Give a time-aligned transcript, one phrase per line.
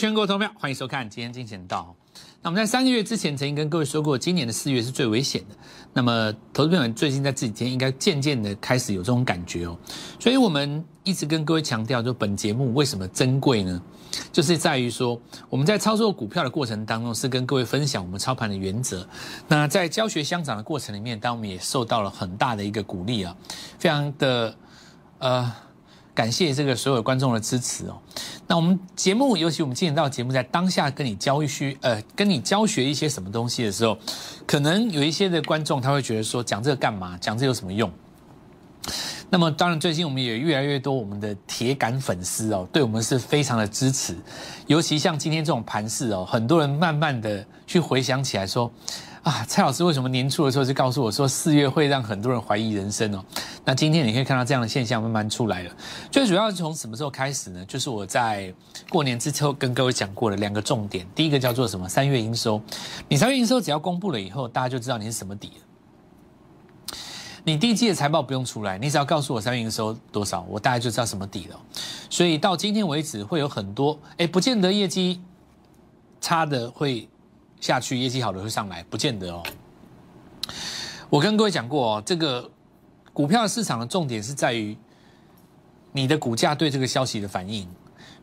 [0.00, 1.94] 全国投票，欢迎收看今天金钱道。
[2.40, 5.54] 那我们在三个月之前曾经跟各位说过，今年的四月是最危险的。
[5.92, 9.76] 那么，投资朋友最近在这几天应该渐渐的开始有这种感觉哦。
[10.18, 13.82] 所以我们一直跟各位强调，就本节目为什么珍贵呢？
[14.32, 19.06] 就是在于说，我们在操作股票的过程当中，是跟各位分享我们操盘的原则。
[19.48, 23.36] 那在教学相长的过程里面，当我们也受到了很大的一个鼓励啊，
[23.78, 24.56] 非常的
[25.18, 25.52] 呃。
[26.14, 27.98] 感谢这个所有观众的支持哦。
[28.46, 33.96] 那我们节目，尤其我们今天到节目，在当下跟你教学，呃，跟你教学一些什么东西的时候，
[34.46, 37.16] 可能有一些的观众他会觉得说，讲这个干嘛？
[37.20, 37.90] 讲这有什么用？
[39.30, 44.16] 那么当然，最近我们也越来越多我们的铁杆粉丝哦，对我们是非常的支持。
[44.66, 48.70] 尤其像今天这种盘势哦，很多人慢慢的去回想起来说。
[49.22, 53.22] 啊，蔡老师为什么年初的时候就告诉我说四月会让很多人怀疑人生哦？
[53.66, 55.70] 那今天你可以看到这样的现象慢慢出来了。
[56.10, 57.62] 最主要是从什么时候开始呢？
[57.66, 58.52] 就是我在
[58.88, 61.06] 过年之后跟各位讲过的两个重点。
[61.14, 61.86] 第一个叫做什么？
[61.86, 62.58] 三月营收。
[63.08, 66.96] 你三月营收只要公布了以后，大家就知道你是什么底了。
[67.44, 71.60] 你第一季的财报不用出来，你只要告诉我三月营收多少，我大概就知道什么底了。
[72.08, 75.20] 所以到今天为止，会有很多哎，不见得业绩
[76.22, 77.06] 差的会。
[77.60, 79.42] 下去业绩好的会上来，不见得哦。
[81.08, 82.50] 我跟各位讲过哦，这个
[83.12, 84.76] 股票市场的重点是在于
[85.92, 87.68] 你的股价对这个消息的反应。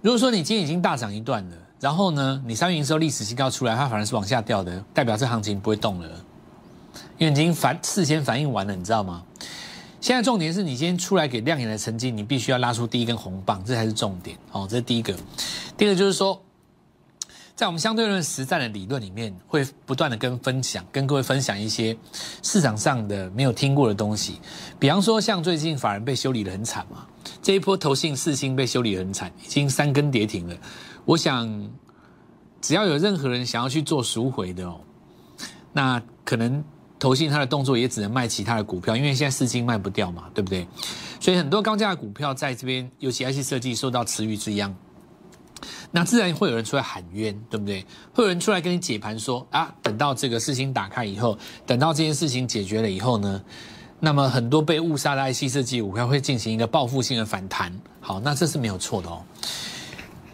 [0.02, 6.10] 如果说你今天已经大涨一段了，然后呢，你三月营收历史新高出来，它反而是往下掉的，代表这行情不会动了，
[7.18, 9.24] 因为已经反事先反应完了，你知道吗？
[10.00, 14.66] 现在重点是你今天出来给亮眼的成绩，你必须要拉出第一根红棒，这才是重点哦。
[14.70, 15.14] 这是第一个，
[15.76, 16.42] 第二个就是说。
[17.58, 21.98] 在我们相对论实战的理论里面，会不断的跟分享，跟各位分享一些
[22.44, 24.40] 市场上的没有听过的东西。
[24.78, 27.08] 比方说，像最近法人被修理的很惨嘛，
[27.42, 30.56] 这一波投信四星被修理的很惨，已经三根跌停了。
[31.04, 31.50] 我想，
[32.62, 34.80] 只要有任何人想要去做赎回的哦，
[35.74, 36.64] 那可能
[37.00, 40.68] 投信他的动作也只能卖其他的股票，因为现在四星卖不掉嘛，对不对？
[41.20, 44.76] 所以很多高价股票在这边，尤其 IC 设计受到池鱼之殃。
[45.92, 47.86] 那自然会有人出来喊冤，对不对？
[48.14, 53.42] 会有人出来跟你解盘说啊，等到这个事情打开以后，等到这件事情解决了以后呢，
[54.00, 57.74] 那么很多被误杀的 IC 设计股票会进行一个报复性的反弹。
[58.02, 59.24] 好，那这是没有错的哦。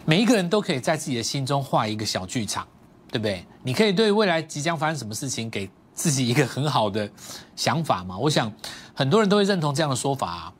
[0.04, 2.66] 每一个人都可以在自己的心中画一个小剧场，
[3.10, 3.44] 对不对？
[3.62, 7.08] 你可以对未来即将发生什么事情给自己一个很好的
[7.56, 8.18] 想法嘛？
[8.18, 8.52] 我想
[8.92, 10.52] 很多人都会认同这样的说法，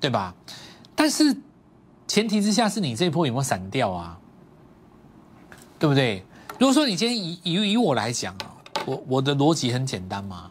[0.00, 0.34] 对吧？
[0.94, 1.36] 但是
[2.08, 4.18] 前提之下是你这一波有没有散掉啊？
[5.82, 6.24] 对不对？
[6.60, 8.54] 如果说你今天以以以我来讲啊，
[8.86, 10.48] 我我的逻辑很简单嘛，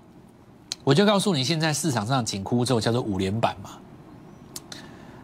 [0.83, 3.69] 我就告诉你，现在市场上紧箍咒叫做五连板嘛，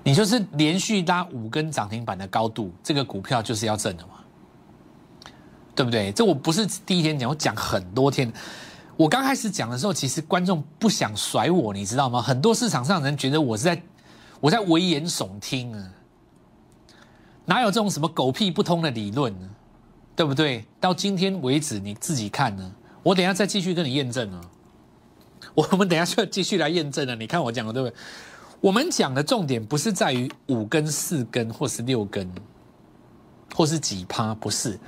[0.03, 4.13] 你就是连续拉五根涨停板的高度，这个股票就是要挣的嘛，
[5.75, 6.09] 对不对？
[6.13, 8.31] 这我不是第一天讲，我讲很多天。
[8.95, 12.21] 我刚开始讲的时候，其实观众不想甩我，你知道吗？
[12.21, 13.83] 很多市场上人觉得我是在
[14.39, 15.89] 我在危言耸听啊，
[17.43, 19.49] 哪有这种什么狗屁不通的理论呢？
[20.17, 20.65] 对不对？
[20.81, 22.73] 到今天为止，你自己看呢。
[23.03, 24.41] 我等下再继续跟你验证啊。
[25.53, 27.15] 我们等下就继续来验证了。
[27.15, 27.95] 你看我讲的对不对？
[28.59, 32.27] 我们讲的重点不是在于五根、四根，或是六根，
[33.55, 34.79] 或是几趴，不是。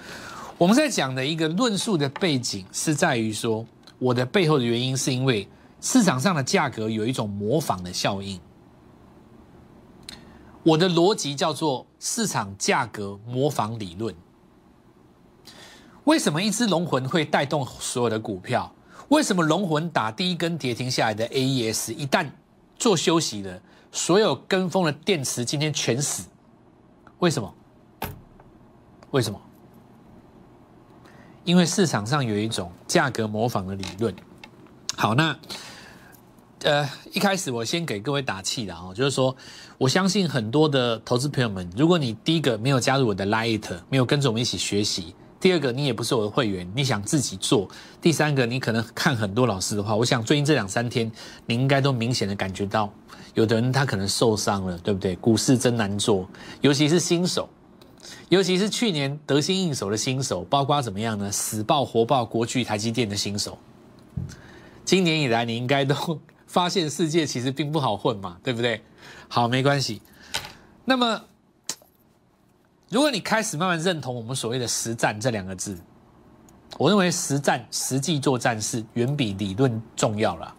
[0.57, 3.63] 我们在讲的一个论述的背景是在于说，
[3.99, 5.47] 我的背后的原因是因为
[5.79, 8.41] 市场上的价格有一种模仿的效应。
[10.63, 14.13] 我的逻辑叫做市场价格模仿理论。
[16.09, 18.73] 为什么一只龙魂会带动所有的股票？
[19.09, 22.27] 为什么龙魂打第一根跌停下来的 AES 一旦
[22.79, 23.61] 做休息了，
[23.91, 26.27] 所有跟风的电池今天全死？
[27.19, 27.53] 为什么？
[29.11, 29.39] 为什么？
[31.43, 34.15] 因为市场上有一种价格模仿的理论。
[34.95, 35.37] 好，那
[36.63, 39.35] 呃一开始我先给各位打气的哦，就是说
[39.77, 45.13] 我相信很多的投资朋友们，如果你第一个没有加入我的 Light，没有跟着我们一起学习。
[45.39, 47.65] 第二个，你也不是我的会员，你想自己做；
[48.01, 51.09] 第三个，你可能看很多老师的话，我想最近这两三天，
[51.45, 52.91] 你应该都明显的感觉到，
[53.35, 55.15] 有的人他可能受伤了，对不对？
[55.15, 56.27] 股市真难做，
[56.59, 57.47] 尤其是新手，
[58.27, 61.31] 尤其是去年得心应手的新手，包括怎么样呢？
[61.31, 63.57] 死抱活抱国巨、台积电的新手，
[64.83, 68.81] 今年以来你应该都发现世界其实并不好混嘛，对不对？
[69.29, 70.01] 好，没关系。
[70.83, 71.21] 那么。
[72.89, 75.77] 如果你开始慢慢认同我们所谓的实战这两个字，
[76.77, 80.55] 我认为实战实际作战是远比理论重要了。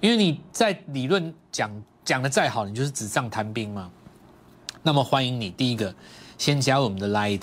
[0.00, 1.70] 因为你在理论讲
[2.04, 3.90] 讲的再好，你就是纸上谈兵嘛。
[4.82, 5.94] 那么欢迎你，第一个
[6.38, 7.42] 先加入我们的 Light，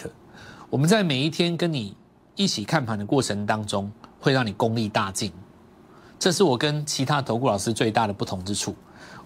[0.71, 1.95] 我们在每一天跟你
[2.35, 5.31] 一起看盘的过程当中，会让你功力大进。
[6.17, 8.75] 这是我跟其他投顾老师最大的不同之处。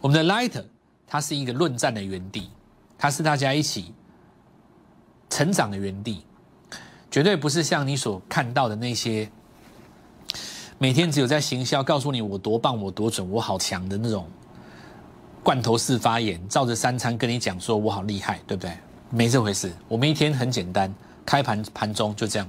[0.01, 0.61] 我们的 Light
[1.07, 2.49] 它是一个论战的园地，
[2.97, 3.93] 它是大家一起
[5.29, 6.23] 成长的原地，
[7.11, 9.29] 绝对不是像你所看到的那些
[10.77, 14.27] 每天只有在行销告诉你我多棒、我多准、我好强的那种
[15.43, 18.77] 罐头式发言，照着三餐跟你讲说我好厉害，对不对？
[19.09, 19.73] 没这回事。
[19.87, 20.93] 我们一天很简单，
[21.25, 22.47] 开盘盘中就这样。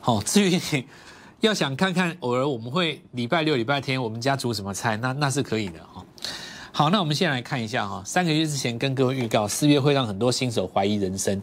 [0.00, 0.86] 好，至于你
[1.40, 6.04] 要想看看，偶尔我们会礼拜六、礼拜天我们家煮什么菜，那那是可以的哈。
[6.76, 11.40] 好，那我们先来看一下哈，三个月之前跟各位预告，四月会让很多新手怀疑人生。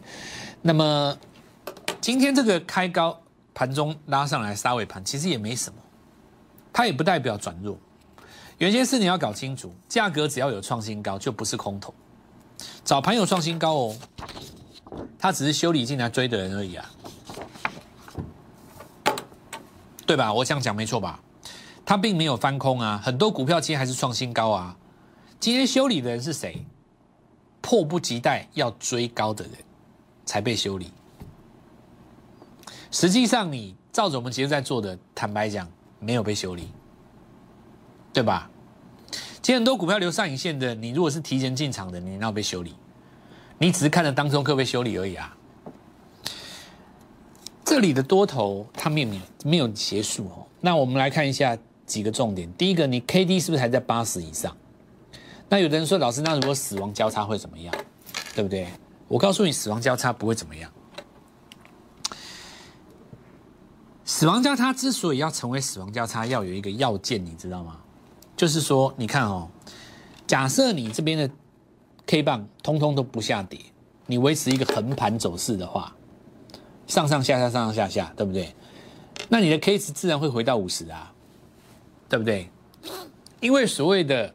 [0.60, 1.16] 那么
[2.02, 3.18] 今天这个开高
[3.54, 5.76] 盘中拉上来杀尾盘，其实也没什么，
[6.70, 7.78] 它也不代表转弱。
[8.58, 11.94] 有些事你要搞清楚，价格只要有创新高，就不是空头。
[12.84, 13.96] 早盘有创新高哦，
[15.18, 16.90] 它只是修理进来追的人而已啊，
[20.04, 20.30] 对吧？
[20.30, 21.18] 我这样讲没错吧？
[21.86, 24.76] 它并没有翻空啊，很多股票今天还是创新高啊。
[25.42, 26.64] 今天修理的人是谁？
[27.60, 29.54] 迫不及待要追高的人
[30.24, 30.92] 才被修理。
[32.92, 35.68] 实际上，你照着我们节目在做的，坦白讲，
[35.98, 36.68] 没有被修理，
[38.12, 38.48] 对吧？
[39.42, 42.76] 今天很多股票留上影线的，你如果是提前进场的，你要被修理，
[43.58, 45.36] 你只是看着当中可被修理而已啊。
[47.64, 49.08] 这里的多头它没有
[49.42, 50.46] 没有结束哦。
[50.60, 52.48] 那我们来看一下几个重点。
[52.52, 54.56] 第一个，你 K D 是不是还在八十以上？
[55.52, 57.74] 那有的人说，老师，那如果死亡交叉会怎么样？
[58.34, 58.66] 对不对？
[59.06, 60.72] 我告诉你，死亡交叉不会怎么样。
[64.02, 67.78] 死亡交叉之所以要成为死亡交叉，要有一个要件，你知道吗？
[68.34, 69.46] 就是说，你看哦，
[70.26, 71.30] 假设你这边的
[72.06, 73.60] K 棒通通都不下跌，
[74.06, 75.94] 你维持一个横盘走势的话，
[76.86, 78.54] 上上下下，上上下下，对不对？
[79.28, 81.12] 那你的 K 值自然会回到五十啊，
[82.08, 82.48] 对不对？
[83.40, 84.34] 因为所谓的。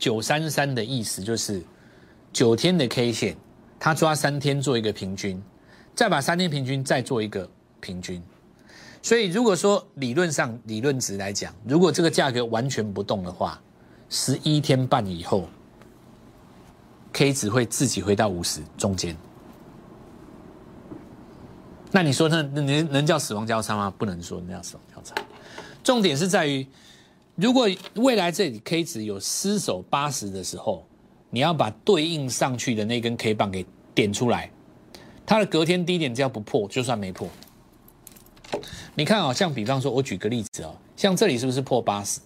[0.00, 1.62] 九三三的意思就是
[2.32, 3.36] 九天的 K 线，
[3.78, 5.40] 它抓三天做一个平均，
[5.94, 7.46] 再把三天平均再做一个
[7.80, 8.20] 平均。
[9.02, 13.60] 所以如果说理论上理论值来讲，如果这个价格完全不动的话，
[14.08, 15.46] 十一天半以后
[17.12, 19.14] ，K 值会自己回到五十中间。
[21.92, 23.92] 那你说那那能能叫死亡交叉吗？
[23.98, 25.14] 不能说那叫死亡交叉。
[25.84, 26.66] 重点是在于。
[27.40, 30.84] 如果未来这里 K 值有失守八十的时候，
[31.30, 33.64] 你要把对应上去的那根 K 棒给
[33.94, 34.50] 点出来，
[35.24, 37.26] 它的隔天低点只要不破，就算没破。
[38.94, 42.20] 你看啊，像比方说，我举个例子哦，像这里是不是破八十？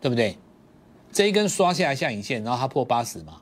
[0.00, 0.36] 对不对？
[1.12, 3.40] 这一根刷下来下影线，然后它破八十嘛，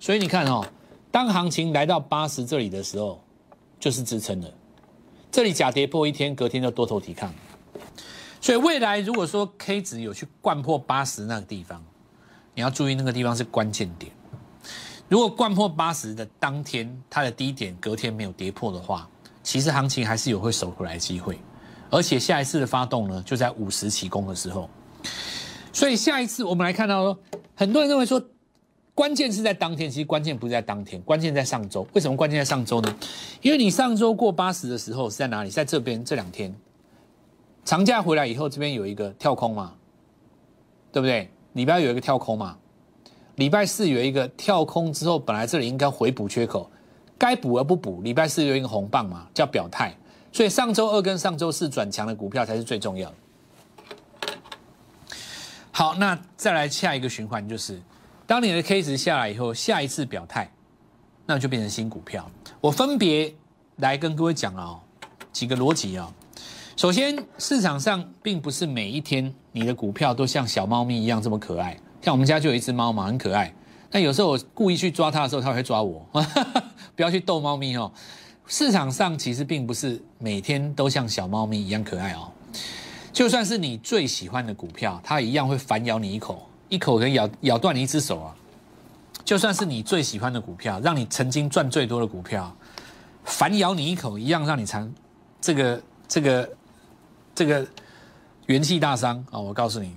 [0.00, 0.64] 所以你看哦，
[1.10, 3.22] 当行情来到八十这里的时候，
[3.78, 4.50] 就是支撑了。
[5.30, 7.30] 这里假跌破一天，隔天就多头抵抗。
[8.42, 11.80] 所以未来如果说 K 值有去灌破八十那个地方，
[12.54, 14.10] 你要注意那个地方是关键点。
[15.08, 19.08] 如果灌破八十的当天，它的低点隔天没有跌破的话，
[19.44, 21.38] 其实行情还是有会守回来机会。
[21.88, 24.68] 而且下一次的发动呢，就在五十起攻的时候。
[25.72, 27.18] 所以下一次我们来看到说，
[27.54, 28.20] 很多人认为说，
[28.92, 31.86] 关键是在当天，其实关键不是在当天，关键在上周。
[31.92, 32.96] 为什么关键在上周呢？
[33.40, 35.50] 因为你上周过八十的时候是在哪里？
[35.50, 36.52] 在这边这两天。
[37.64, 39.74] 长假回来以后，这边有一个跳空嘛，
[40.90, 41.30] 对不对？
[41.52, 42.56] 礼拜有一个跳空嘛，
[43.36, 46.70] 礼拜四有一个跳空之后，本来这里应该回补缺口，
[47.18, 48.00] 该补而不补。
[48.02, 49.94] 礼拜四有一个红棒嘛，叫表态。
[50.32, 53.16] 所以上周二跟上周四转强的股票才是最重要的。
[55.70, 57.80] 好，那再来下一个循环就是，
[58.26, 60.50] 当你的 K 值下来以后，下一次表态，
[61.26, 62.28] 那就变成新股票。
[62.60, 63.34] 我分别
[63.76, 64.80] 来跟各位讲哦，
[65.32, 66.12] 几个逻辑啊。
[66.74, 71.78] 首先，市场上并不是每一天你的股票都像小猫咪一样这么可爱。
[72.00, 73.52] 像我们家就有一只猫嘛，很可爱。
[73.90, 76.04] 那有时候我故意去抓它的时候，它会抓我。
[76.96, 77.92] 不要去逗猫咪哦。
[78.46, 82.32] 市场上其实并不是每天都像小猫咪一样可爱哦。
[83.12, 88.34] 就算是你最喜欢的股票，它一样会反咬你一口，一口可以咬咬断你一只手啊。
[89.24, 92.52] 就算是你最喜欢的股票，让你曾经赚最多的股票，
[93.24, 94.90] 反咬你一口，一样让你尝
[95.38, 96.50] 这个这个。
[97.34, 97.66] 这个
[98.46, 99.38] 元气大伤啊！
[99.38, 99.96] 我告诉你，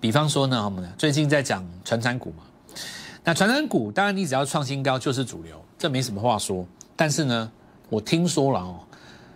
[0.00, 2.42] 比方说呢，我们最近在讲传产股嘛。
[3.22, 6.66] 那传产股当然你只要创新高就是主流，这没什么话说。
[6.96, 7.50] 但是呢，
[7.88, 8.80] 我听说了哦，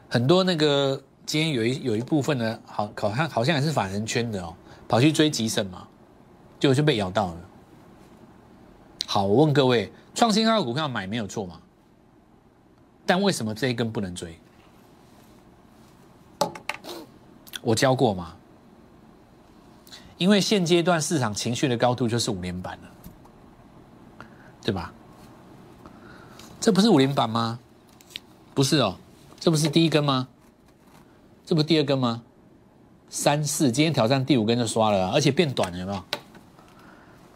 [0.08, 4.54] 很多那个今天有一有一部分呢，好好像好像还是法人圈的哦，
[4.88, 5.86] 跑去追吉盛嘛，
[6.58, 7.36] 就就被咬到了。
[9.06, 11.60] 好，我问各位，创新高的股票买没有错嘛？
[13.06, 14.38] 但为什么这一根不能追？
[17.62, 18.34] 我教过吗？
[20.16, 24.26] 因为现阶段市场情绪的高度就是五连板了，
[24.62, 24.92] 对吧？
[26.60, 27.58] 这不是五连板吗？
[28.52, 28.96] 不是哦，
[29.38, 30.26] 这不是第一根吗？
[31.46, 32.22] 这不第二根吗？
[33.08, 36.04] 三四，今天挑战第五根就刷了，而且变短了，有没有？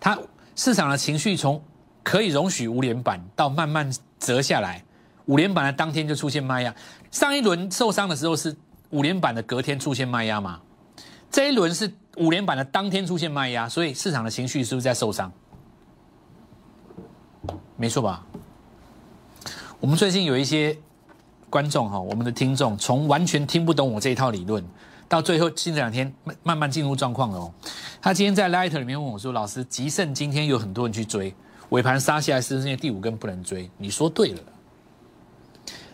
[0.01, 0.19] 它
[0.57, 1.63] 市场的情绪从
[2.03, 4.85] 可以容许五连板到慢慢折下来，
[5.27, 6.75] 五连板的当天就出现卖压。
[7.13, 8.57] 上一轮受伤的时候是
[8.93, 10.61] 五连板的隔天出现卖压嘛？
[11.31, 15.33] 这一轮是五连板的当天出现卖压，所以市场的情绪是不是在受伤？
[17.77, 18.25] 没错吧？
[19.81, 20.77] 我们最近有一些
[21.49, 24.63] 观众哈，我们的听众从完全听不懂我这一套理论，
[25.09, 27.53] 到最后近这两天慢慢慢进入状况了哦。
[28.01, 31.35] 他今天在 Light 里面问我说：“老师，吉盛今天有很多人去追，
[31.71, 34.41] 尾盘杀下来是不是因为第五根不能追？”你说对了，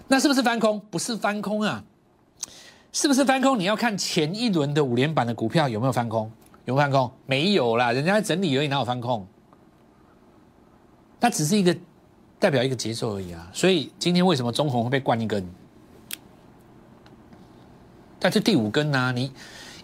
[0.09, 0.81] 那是不是翻空？
[0.91, 1.85] 不是翻空啊。
[2.93, 3.59] 是不是翻空？
[3.59, 6.31] 你要看前一轮的五连板的股票有没有翻空？
[6.65, 7.11] 有没有翻空？
[7.27, 9.27] 没有啦，人家在整理而已，哪有翻空？
[11.21, 11.77] 它只是一个
[12.39, 13.51] 代表一个节奏而已啊。
[13.53, 15.47] 所以今天为什么中红会被灌一根？
[18.19, 19.13] 但是第五根呢？
[19.13, 19.33] 你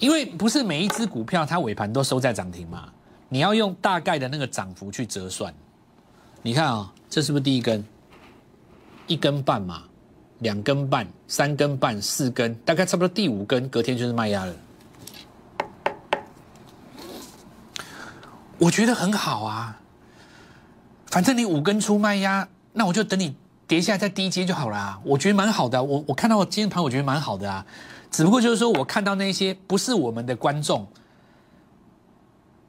[0.01, 2.89] 因为不是每一只股票它尾盘都收在涨停嘛？
[3.29, 5.55] 你要用大概的那个涨幅去折算。
[6.43, 7.85] 你看啊，这是不是第一根？
[9.07, 9.85] 一根半嘛。
[10.45, 14.55] 两根半、三根半、四根，大概差不多第五根，隔天就是卖压了。
[18.59, 19.81] 我觉得很好啊，
[21.07, 23.35] 反正你五根出卖压，那我就等你
[23.67, 25.01] 跌下来再低接就好了。
[25.03, 27.65] 我觉得蛮好的，我我看到我今天盘，我觉得蛮好的啊。
[28.11, 30.87] 只不过就是说我看到那些不是我们的观众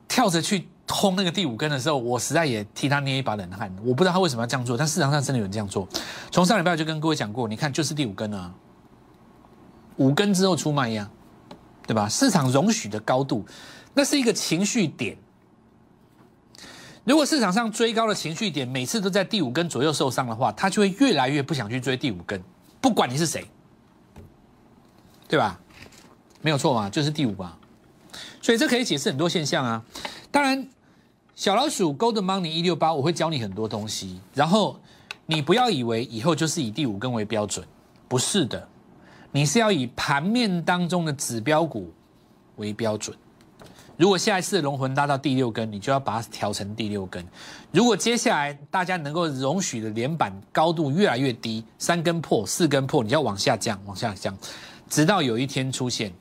[0.07, 0.69] 跳着去。
[0.87, 3.75] 通那个第五根的时候，我实在也替他捏一把冷汗。
[3.83, 5.87] 我不知道他为什么要这样做，但市场上真的有人这样做。
[6.31, 8.53] 从上礼拜就跟各位讲过，你看就是第五根啊，
[9.97, 11.09] 五根之后出卖呀，
[11.87, 12.07] 对吧？
[12.07, 13.43] 市场容许的高度，
[13.95, 15.17] 那是一个情绪点。
[17.03, 22.39] 如果市场上追高的情绪点每次都在第五根左右受伤的话，他就会越来越不想去追第五根，
[22.79, 23.47] 不管你是谁，
[25.27, 25.59] 对吧？
[26.41, 27.57] 没有错嘛，就是第五吧。
[28.39, 29.83] 所以这可以解释很多现象啊。
[30.29, 30.69] 当然。
[31.35, 34.79] 小老鼠 Gold Money 一六八，我会教你很多东西，然后
[35.25, 37.67] 你不要以为以后就是以第五根为标准，
[38.07, 38.65] 不是的，
[39.33, 41.91] 你是要以盘面当中的指标股
[42.55, 43.13] 为标准。
[43.97, 47.25] 如果下一次龙魂拉到第六根，你就要把它调成第六根。
[47.69, 54.33] 如果接下来大家能够容许的连板高度越来越低，三根破、四根破，你要往下降、往下降，
[54.89, 56.13] 直到有一天出现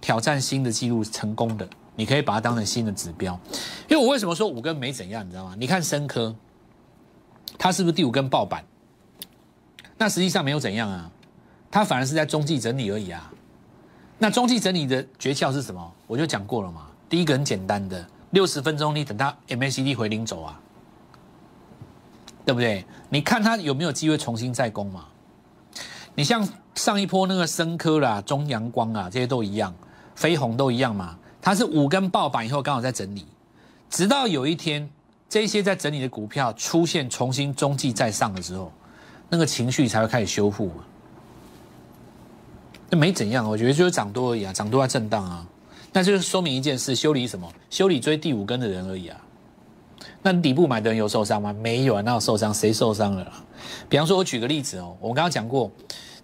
[0.00, 1.68] 挑战新的记录成功的。
[1.98, 3.36] 你可以把它当成新的指标，
[3.88, 5.56] 因为我为什么说五根没怎样，你知道吗？
[5.58, 6.32] 你看深科，
[7.58, 8.64] 它是不是第五根爆板？
[9.96, 11.10] 那实际上没有怎样啊，
[11.72, 13.28] 它反而是在中继整理而已啊。
[14.16, 15.92] 那中继整理的诀窍是什么？
[16.06, 16.86] 我就讲过了嘛。
[17.08, 20.60] 第一个很简单的，六十分钟你等它 MACD 回零走啊，
[22.44, 22.84] 对不对？
[23.08, 25.06] 你看它有没有机会重新再攻嘛？
[26.14, 29.74] 你像上一波那个深科啦、中阳光啊，这些都一样，
[30.14, 31.18] 飞鸿都一样嘛。
[31.48, 33.24] 它是五根爆板以后刚好在整理，
[33.88, 34.86] 直到有一天
[35.30, 38.70] 这些在整理的股票出现重新中继再上的时候，
[39.30, 40.70] 那个情绪才会开始修复。
[42.90, 45.46] 那没怎样，我觉得就是涨多而已啊，涨多在震荡啊，
[45.90, 47.50] 那就是说明一件事：修理什么？
[47.70, 49.18] 修理追第五根的人而已啊。
[50.20, 51.50] 那底部买的人有受伤吗？
[51.54, 52.52] 没有啊，那有受伤？
[52.52, 53.26] 谁受伤了？
[53.88, 55.72] 比方说，我举个例子哦，我刚刚讲过。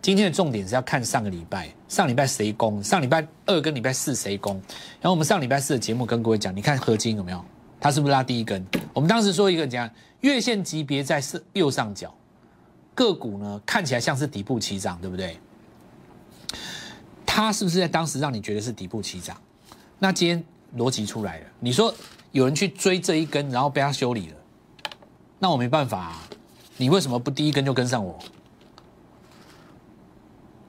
[0.04, 2.84] 今天的重点是要看上个礼拜，上礼拜谁攻？
[2.84, 4.56] 上礼拜二跟礼拜四谁攻？
[5.00, 7.42] 然后我们上礼拜四的节目跟各位讲，你看合金有没有？
[7.80, 8.62] 它是不是拉第一根？
[8.92, 9.90] 我们当时说一个怎样？
[10.20, 12.14] 月线级别在是右上角，
[12.94, 15.38] 个股呢看起来像是底部起涨，对不对？
[17.24, 19.34] 它是不是在当时让你觉得是底部起涨？
[19.98, 20.44] 那今天
[20.76, 21.94] 逻辑出来了，你说
[22.32, 24.36] 有人去追这一根，然后被他修理了，
[25.38, 26.22] 那我没办法啊，
[26.76, 28.18] 你为什么不第一根就跟上我？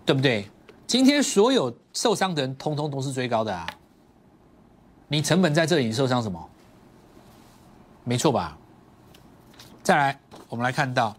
[0.06, 0.48] 对不对？
[0.86, 3.68] 今天所有受伤的人，通通都是追高的啊！
[5.08, 6.50] 你成本在这里，你受伤什么？
[8.04, 8.56] 没错吧？
[9.82, 11.16] 再来，我们来看到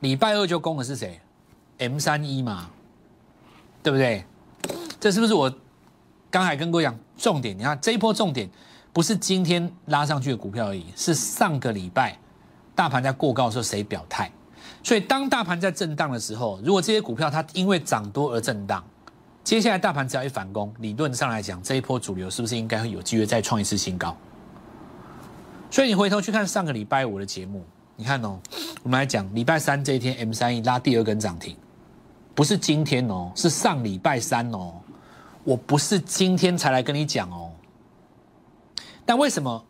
[0.00, 1.18] 礼拜二就攻的是谁
[1.78, 2.68] ？M 三一嘛，
[3.82, 4.24] 对不对？
[5.00, 5.50] 这是不是我
[6.30, 7.56] 刚才跟各位讲重点？
[7.56, 8.48] 你看这一波重点
[8.92, 12.18] 不是今天拉上去的股票而已，是上个礼拜
[12.74, 14.30] 大盘在过高的时候谁表态？
[14.82, 18.82] 所以，当大盘在震荡的时候，如果这些股票它因为涨多而震荡，
[19.44, 24.16] 接下来大盘只要一反攻，理论上来讲，这一波主流是不是应该会有机会再创一次新高？
[25.70, 27.64] 所以你回头去看上个礼拜五的节目，
[27.96, 28.38] 你看哦，
[28.82, 31.56] 我们来讲礼拜三这一天，M 三一拉第二根涨停，
[32.34, 34.74] 不是今天哦，是上礼拜三哦，
[35.44, 37.50] 我不是今天才来跟你讲哦。
[39.04, 39.64] 但为什么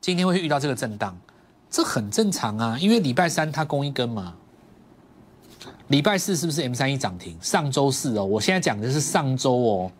[0.00, 1.16] 今天会遇到这个震荡？
[1.76, 4.34] 这很正常啊，因为礼拜三它攻一根嘛，
[5.88, 7.36] 礼拜四是不是 M 三一涨停？
[7.42, 9.92] 上周四哦，我现在讲的是上周哦，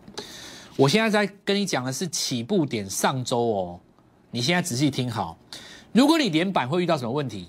[0.75, 3.79] 我现在在跟你讲的是起步点上周哦，
[4.31, 5.37] 你现在仔细听好，
[5.91, 7.47] 如果你连板会遇到什么问题？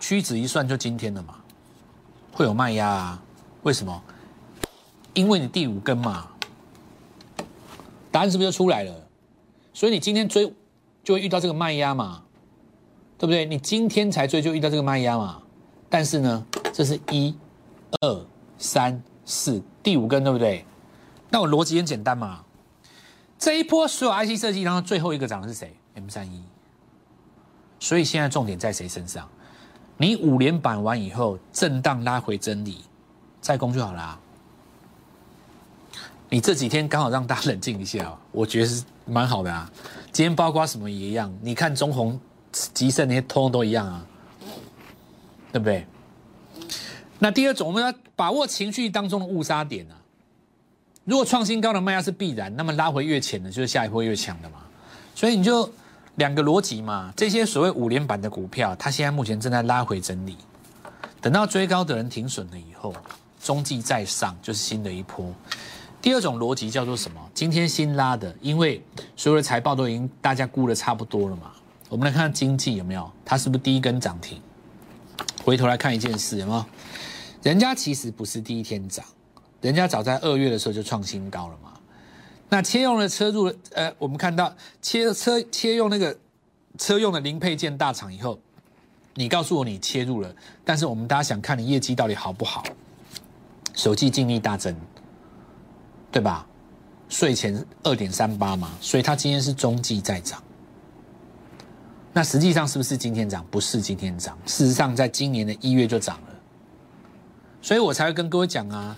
[0.00, 1.36] 屈指一算就今天了嘛，
[2.30, 3.22] 会有卖压啊？
[3.62, 4.02] 为什么？
[5.14, 6.28] 因为你第五根嘛，
[8.10, 8.94] 答案是不是就出来了？
[9.72, 10.52] 所以你今天追
[11.02, 12.22] 就会遇到这个卖压嘛，
[13.18, 13.44] 对不对？
[13.44, 15.42] 你今天才追就遇到这个卖压嘛。
[15.88, 17.36] 但是呢，这是一、
[18.00, 20.64] 二、三、四，第五根对不对？
[21.28, 22.44] 那我逻辑很简单嘛，
[23.38, 26.42] 这一波所有 IC 设计当中最后一个涨的是谁？M 三一。
[27.80, 29.28] 所以现在重点在谁身上？
[29.96, 32.84] 你五连板完以后，震荡拉回真理，
[33.40, 34.18] 再攻就好啦。
[36.32, 39.70] 你这几天刚好让大家冷静一下， 我觉得是蛮好的啊。
[40.10, 42.18] 今天包括什么也一样，你看中红、
[42.72, 44.06] 吉盛那些通通都一样啊，
[45.52, 45.86] 对不对？
[47.18, 49.94] 那第二种，我们要把握情绪当中的误杀点啊。
[51.04, 54.60] 如果创新高的卖压是必然，那么拉回越浅的，就是下一波越强的嘛。
[55.14, 55.70] 所以你就。
[56.16, 60.36] 两个逻辑嘛，这些所谓五连板的股票，它现在目前正在拉回整理，
[61.22, 62.94] 等到追高的人停损了以后，
[63.42, 65.34] 中继再上就是新的一波。
[66.02, 67.30] 第二种逻辑叫做什么？
[67.32, 68.82] 今天新拉的，因为
[69.16, 71.52] 所有的财报都已经大家估的差不多了嘛。
[71.88, 74.42] 我们来看看经济有没有，它是不是第一根涨停？
[75.44, 76.64] 回头来看一件事，有没有？
[77.44, 79.04] 人家其实不是第一天涨，
[79.60, 81.72] 人家早在二月的时候就创新高了嘛。
[82.48, 86.18] 那切用的车入了，呃，我们看到切车切用那个
[86.78, 88.40] 车用的零配件大厂以后，
[89.14, 90.34] 你告诉我你切入了，
[90.64, 92.64] 但是我们大家想看你业绩到底好不好？
[93.74, 94.76] 手机净利大增，
[96.12, 96.46] 对吧？
[97.08, 100.42] 税前二点三八嘛，所以它今天是中继在涨。
[102.12, 103.44] 那实际上是不是今天涨？
[103.50, 106.34] 不是今天涨，事实上在今年的一月就涨了，
[107.60, 108.96] 所以我才会跟各位讲啊，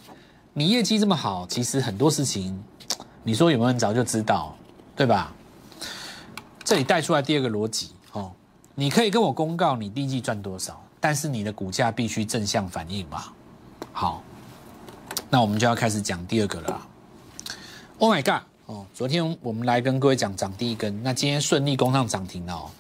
[0.53, 2.61] 你业绩这么好，其实很多事情。
[3.23, 4.55] 你说有没有人早就知道，
[4.95, 5.33] 对吧？
[6.63, 8.31] 这里带出来第二个逻辑哦，
[8.75, 13.33] 你可以跟我公告你第一季赚多少，但是你的股价必须正向反应吧。
[13.93, 14.23] 好，
[15.31, 16.87] 那我们就要开始讲第二个了。
[18.05, 18.43] Oh my god！
[18.67, 22.71] 哦，昨天我们来跟各位讲涨第一根，那今天顺利攻上涨停了哦。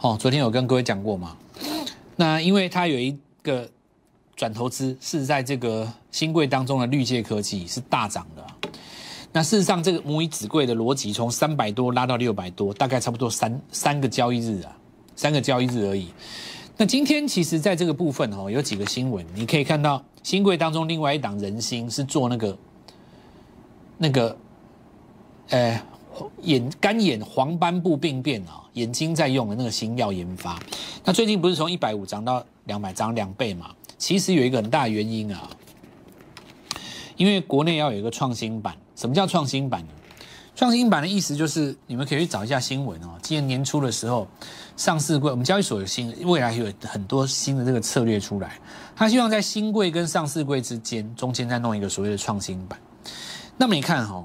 [0.00, 1.34] 哦，昨天有跟各位讲过吗？
[2.16, 3.66] 那因为它有一个。
[4.36, 8.70] 转投资是在这个新贵当中的绿界科技是大涨的。
[9.32, 14.76] 那事实上，这个母以子贵的逻辑从三百多拉到六百多，大概差不多三三个交易日啊，
[15.16, 16.12] 三个交易日而已。
[16.76, 22.56] 那今天其实在这个部分哦，有几个新闻，你可以看到新贵当中另外一档人心是做那个
[23.98, 24.36] 那个，
[25.50, 25.82] 呃，
[26.42, 30.58] 眼干眼黄斑部病变啊，眼睛在用的那个新药研发。
[31.04, 33.70] 那最近不是从一百五涨到两百，涨两倍嘛？
[33.98, 35.50] 其实有一个很大原因啊，
[37.16, 38.76] 因为国内要有一个创新版。
[38.94, 39.88] 什么叫创新版呢？
[40.54, 43.16] 创新版的意思就是，你们可以去找一下新闻哦。
[43.22, 44.26] 今年年初的时候，
[44.76, 48.58] 上市柜我们交易所有新，未来有很多新的这个策略出来。
[48.96, 52.76] 他希望在新柜跟上市柜之间，中间再弄一个所谓的创新版。
[53.60, 54.24] 那么你看哈，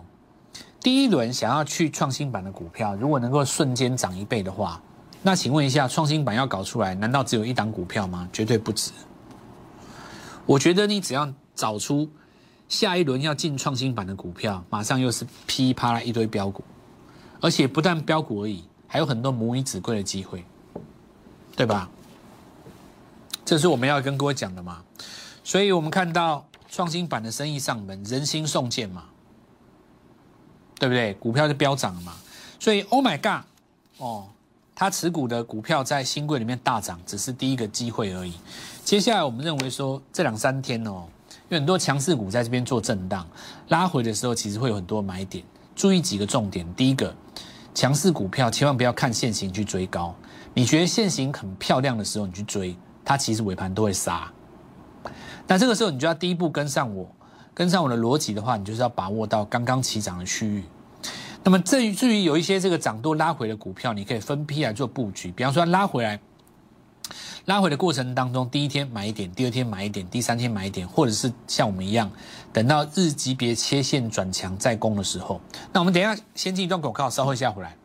[0.80, 4.80] 第一轮想要去创新版的股票，如果能够瞬间涨一倍的话，
[5.24, 8.30] 那请问一下，创新版要搞出来，难道只有一档股票吗？
[8.32, 8.92] 绝对不止。
[10.46, 12.08] 我觉得你只要找出
[12.70, 16.64] 下一轮要进创新版的股票，马上又是噼啪啦一堆标股，
[17.42, 20.46] 而且不但标股而已，还有很多母以子贵的机会，
[21.56, 21.90] 对吧？
[23.44, 24.84] 这是我们要跟各位讲的嘛。
[25.44, 29.06] 所以我们看到创新版的生意上门，人心送剑嘛，
[30.84, 31.14] 对不对？
[31.14, 32.14] 股票就飙涨了嘛。
[32.60, 33.46] 所以 Oh my God，
[34.00, 34.28] 哦。
[34.76, 38.34] 他持股的股票在新贵里面大涨，只是第一个机会而已。
[38.84, 41.06] 接下来我们认为说，这两三天哦，
[41.50, 43.26] 有很多强势股在这边做震荡，
[43.70, 45.46] 拉回的时候其实会有很多买点。
[45.76, 47.16] 注意几个重点：第一个，
[47.76, 50.14] 强势股票千万不要看现行去追高。
[50.56, 54.30] 你觉得现行很漂亮的时候，你去追，它其实尾盘都会杀。
[55.48, 57.08] 那这个时候你就要第一步跟上我，
[57.54, 60.64] 跟上我的逻辑的话，你就是要把握到刚刚起涨的区域。
[61.44, 65.32] 那么至于至于有一些这个涨多拉回的股票，你可以分批来做布局。
[65.32, 66.20] 比方说拉回来，
[67.46, 72.10] 拉回的过程当中，第一天买一点，第二天买一点，第三天买一点，或者是像我们一样，
[72.54, 75.42] 等到日级别切线转强再攻的时候，
[75.74, 77.76] 那我们等一下先进一段广告，稍后下回来。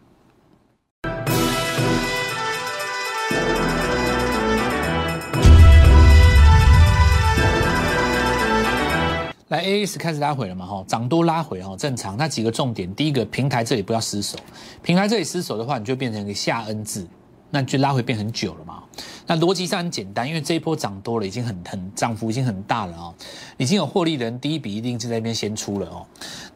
[9.49, 12.19] 来 A S 开始拉回了嘛，哈，涨多拉回哈，正常。
[12.19, 14.37] 那几个重点，第一个平台这里不要失手，
[14.83, 17.09] 平台这里失手的话，你就变成一个下 N 字，
[17.49, 18.83] 那就拉回变很久了嘛。
[19.27, 23.15] 那逻辑上很简单，因为这一波涨多了，已经很很涨幅已经很大了哦，
[23.57, 26.05] 已经有获利人第一笔一定是在那边先出了哦。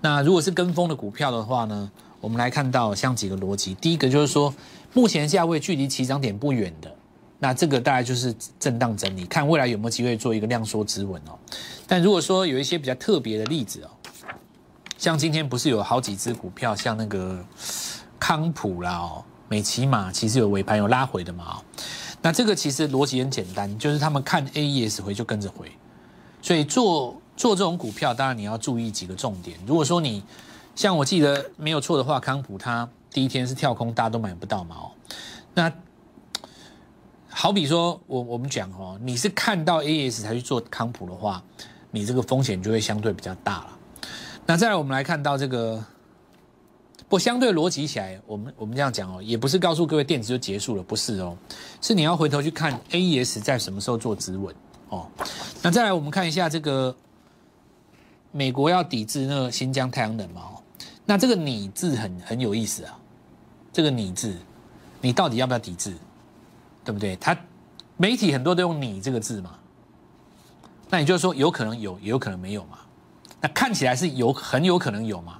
[0.02, 4.54] 那如果是跟风的股票的话呢，我们来看到像几个逻辑，第一个就是说，
[4.92, 6.94] 目前价位距离起涨点不远的。
[7.38, 11.36] 那这个大概就是震荡整理，看未来有没有机会做一个量缩止稳哦。
[11.92, 13.90] 但如果说有一些比较特别的例子哦，
[14.96, 17.44] 像今天不是有好几只股票，像那个
[18.18, 21.44] 康普啦、哦、美骑马，其实有尾盘有拉回的嘛。
[21.44, 21.62] 哦
[22.22, 25.70] 那这个其实逻辑很简单，就是他们看 A E S 回就跟着回。
[26.40, 29.58] 所以做做这种股票，当然你要注意几个重点。
[29.66, 30.24] 如果说你
[30.74, 34.90] 像我记得没有错的话，康普它第一天是跳空，大家都买不到嘛哦。
[35.52, 35.70] 那
[37.28, 41.42] 好比说，我我们讲哦，你是看到 A S 才去做康普的话，
[41.92, 43.78] 你这个风险就会相对比较大了。
[44.44, 45.80] 那再来，我们来看到这个，
[47.08, 51.36] 不相对逻辑起来，我们我们这样讲哦，也不是告诉各位电子就结束了，不是哦，
[51.80, 54.52] 是你要回头去看 A E S 在什么时候做止稳
[54.88, 55.06] 哦。
[55.62, 56.92] 那再来，我们看一下这个
[58.32, 60.40] 美国要抵制那个新疆太阳能嘛？
[60.40, 60.62] 哦，
[61.04, 62.98] 那这个拟字很很有意思啊，
[63.72, 64.36] 这个拟字，
[65.00, 65.94] 你到底要不要抵制？
[66.84, 67.14] 对不对？
[67.14, 67.38] 他
[67.96, 69.56] 媒体很多都用“你”这个字嘛，
[70.92, 72.78] 那也就是说有可能有，也有可能没有嘛。
[73.40, 75.38] 那看起来是有，很有可能有嘛。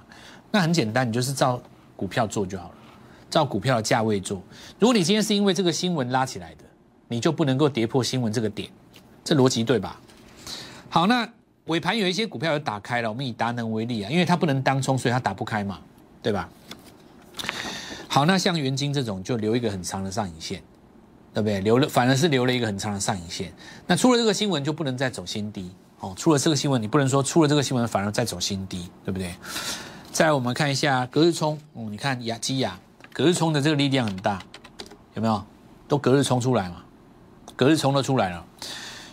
[0.49, 1.61] 那很简单，你就是照
[1.95, 2.75] 股票做就好了，
[3.29, 4.41] 照股票的价位做。
[4.79, 6.63] 如果你今天是因为这个新闻拉起来的，
[7.07, 8.67] 你就不能够跌破新闻这个点，
[9.23, 9.99] 这逻辑对吧？
[10.89, 11.29] 好，那
[11.65, 15.79] 尾盘有一些股票有打开了，我们以达能为例啊，因为它不能当冲，所以它打不开嘛，
[16.23, 16.49] 对吧？
[18.07, 20.63] 好，那像元金这种就留一个很长的上影线。
[21.33, 21.59] 对不对？
[21.61, 23.51] 留了反而是留了一个很长的上影线。
[23.87, 26.13] 那出了这个新闻就不能再走新低哦。
[26.15, 29.33] 出了这个新闻，你不能说出了这个新闻反而再走新低，对不对？
[30.11, 32.79] 再来我们看一下隔日冲，哦，你看亚基亚
[33.11, 34.39] 隔日冲的这个力量很大，
[35.15, 35.43] 有没有？
[35.87, 36.83] 都隔日冲出来嘛？
[37.55, 38.45] 隔日冲都出来了。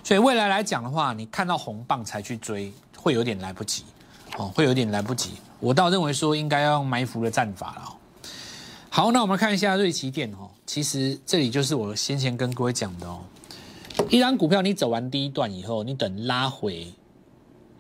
[0.05, 3.85] 所以未来来讲的话，你看到红棒才去追，会有点来不及
[4.37, 5.35] 哦，会有点来不及。
[5.59, 7.97] 我倒认为说应该要用埋伏的战法了。
[8.93, 10.51] 好，那我们看一下瑞奇电哦。
[10.67, 13.21] 其实这里就是我先前跟各位讲的哦。
[14.09, 16.93] 一张股票你走完第一段以后，你等拉回，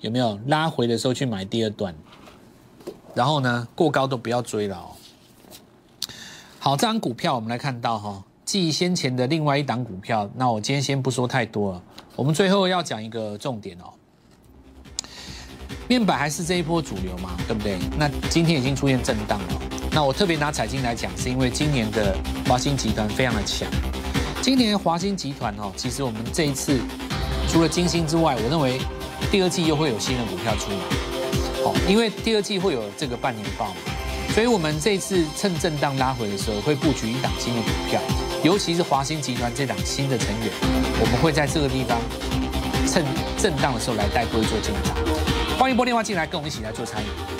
[0.00, 1.92] 有没有拉回的时候去买第二段？
[3.12, 4.86] 然后呢，过高都不要追了哦。
[6.60, 10.30] 好，这张股票我们来看到哈，继先前的另外一档股票。
[10.36, 11.82] 那我今天先不说太多了，
[12.14, 13.90] 我们最后要讲一个重点哦。
[15.88, 17.76] 面板还是这一波主流嘛，对不对？
[17.98, 19.79] 那今天已经出现震荡了。
[19.92, 23.68] 那我特别拿彩金来讲，是因为今年的华兴集团非常的强。
[24.40, 26.78] 今年华兴集团哦，其实我们这一次
[27.48, 28.80] 除了金星之外，我认为
[29.32, 30.78] 第二季又会有新的股票出来。
[31.64, 33.74] 好，因为第二季会有这个半年报，
[34.32, 38.00] 所以我们这次趁震荡拉回的时候，会布局一档新的股票，
[38.44, 40.48] 尤其是华兴集团这档新的成员，
[41.00, 41.98] 我们会在这个地方
[42.86, 43.04] 趁
[43.36, 44.96] 震荡的时候来带各位做进场。
[45.58, 47.39] 欢迎拨电话进来，跟我们一起来做参与。